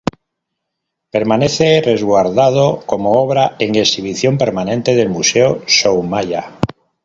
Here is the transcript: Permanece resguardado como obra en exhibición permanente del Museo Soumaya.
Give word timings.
Permanece 1.15 1.69
resguardado 1.89 2.65
como 2.89 3.09
obra 3.25 3.43
en 3.63 3.69
exhibición 3.83 4.33
permanente 4.43 4.95
del 4.95 5.09
Museo 5.09 5.61
Soumaya. 5.67 6.43